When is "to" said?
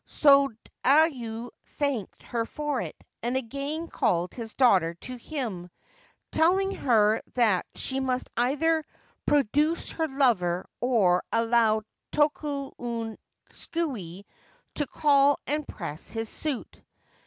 4.95-5.15, 14.73-14.87